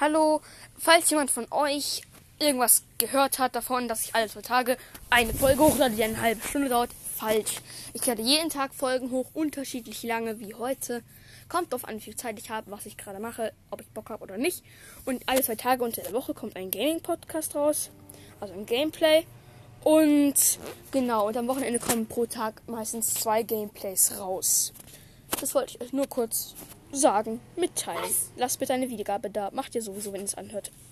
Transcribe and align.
Hallo, 0.00 0.40
falls 0.76 1.08
jemand 1.10 1.30
von 1.30 1.46
euch 1.52 2.02
irgendwas 2.40 2.82
gehört 2.98 3.38
hat 3.38 3.54
davon, 3.54 3.86
dass 3.86 4.02
ich 4.02 4.12
alle 4.12 4.28
zwei 4.28 4.42
Tage 4.42 4.76
eine 5.08 5.32
Folge 5.32 5.62
hochlade, 5.62 5.94
die 5.94 6.02
eine 6.02 6.20
halbe 6.20 6.44
Stunde 6.44 6.68
dauert, 6.68 6.90
falsch. 7.14 7.60
Ich 7.92 8.04
lade 8.04 8.20
jeden 8.20 8.50
Tag 8.50 8.74
Folgen 8.74 9.12
hoch, 9.12 9.30
unterschiedlich 9.34 10.02
lange 10.02 10.40
wie 10.40 10.52
heute. 10.56 11.04
Kommt 11.48 11.72
drauf 11.72 11.84
an, 11.84 11.94
wie 11.94 12.00
viel 12.00 12.16
Zeit 12.16 12.40
ich 12.40 12.50
habe, 12.50 12.72
was 12.72 12.86
ich 12.86 12.96
gerade 12.96 13.20
mache, 13.20 13.52
ob 13.70 13.82
ich 13.82 13.86
Bock 13.90 14.10
habe 14.10 14.24
oder 14.24 14.36
nicht. 14.36 14.64
Und 15.04 15.22
alle 15.28 15.44
zwei 15.44 15.54
Tage 15.54 15.84
unter 15.84 16.02
der 16.02 16.12
Woche 16.12 16.34
kommt 16.34 16.56
ein 16.56 16.72
Gaming-Podcast 16.72 17.54
raus, 17.54 17.90
also 18.40 18.52
ein 18.52 18.66
Gameplay. 18.66 19.24
Und 19.84 20.58
genau, 20.90 21.28
und 21.28 21.36
am 21.36 21.46
Wochenende 21.46 21.78
kommen 21.78 22.08
pro 22.08 22.26
Tag 22.26 22.62
meistens 22.66 23.14
zwei 23.14 23.44
Gameplays 23.44 24.18
raus. 24.18 24.72
Das 25.40 25.54
wollte 25.54 25.76
ich 25.76 25.80
euch 25.80 25.92
nur 25.92 26.08
kurz 26.08 26.56
sagen, 26.94 27.40
mitteilen. 27.56 28.10
Lasst 28.36 28.58
bitte 28.58 28.72
eine 28.72 28.88
Wiedergabe 28.88 29.30
da. 29.30 29.50
Macht 29.52 29.74
ihr 29.74 29.82
sowieso, 29.82 30.12
wenn 30.12 30.20
ihr 30.20 30.26
es 30.26 30.34
anhört. 30.34 30.70